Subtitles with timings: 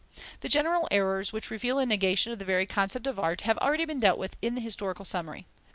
[0.39, 3.85] The general errors which reveal a negation of the very concept of art have already
[3.85, 5.45] been dealt with in the Historical Summary.